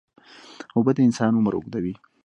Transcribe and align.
اوبه 0.75 0.91
د 0.95 0.99
انسان 1.07 1.31
عمر 1.39 1.53
اوږدوي. 1.55 1.93